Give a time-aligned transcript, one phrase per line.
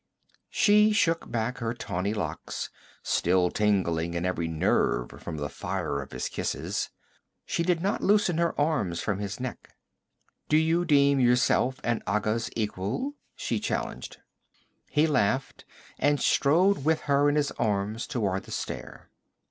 [0.49, 2.71] She shook back her tawny locks,
[3.03, 6.89] still tingling in every nerve from the fire of his kisses.
[7.45, 9.75] She did not loosen her arms from his neck.
[10.49, 14.17] 'Do you deem yourself an Agha's equal?' she challenged.
[14.89, 15.65] He laughed
[15.99, 19.11] and strode with her in his arms toward the stair.